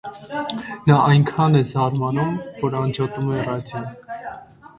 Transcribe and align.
Նա 0.91 0.95
այնքան 1.01 1.59
է 1.59 1.61
զարմանում, 1.73 2.33
որ 2.65 2.79
անջատում 2.81 3.29
է 3.37 3.45
ռադիոն։ 3.51 4.43